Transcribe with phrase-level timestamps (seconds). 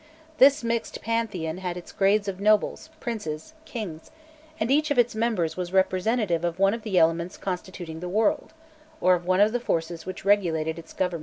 [0.39, 4.09] This mixed pantheon had its grades of nobles, princes, kings,
[4.59, 8.51] and each of its members was representative of one of the elements constituting the world,
[8.99, 11.19] or of one of the forces which regulated its government.